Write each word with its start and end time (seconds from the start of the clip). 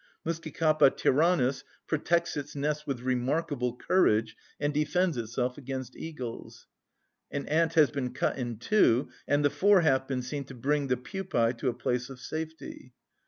Muscicapa 0.25 0.89
tyrannus 0.89 1.63
protects 1.85 2.35
its 2.35 2.55
nest 2.55 2.87
with 2.87 3.01
remarkable 3.01 3.75
courage, 3.75 4.35
and 4.59 4.73
defends 4.73 5.15
itself 5.15 5.59
against 5.59 5.95
eagles. 5.95 6.65
An 7.29 7.45
ant 7.45 7.75
has 7.75 7.91
been 7.91 8.11
cut 8.11 8.35
in 8.35 8.57
two, 8.57 9.09
and 9.27 9.45
the 9.45 9.51
fore 9.51 9.81
half 9.81 10.07
been 10.07 10.23
seen 10.23 10.43
to 10.45 10.55
bring 10.55 10.87
the 10.87 10.97
pupæ 10.97 11.55
to 11.59 11.69
a 11.69 11.73
place 11.75 12.09
of 12.09 12.19
safety. 12.19 12.93